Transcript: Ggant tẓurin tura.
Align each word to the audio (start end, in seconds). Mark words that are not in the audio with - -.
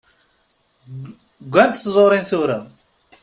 Ggant 1.53 1.75
tẓurin 1.83 2.23
tura. 2.29 2.59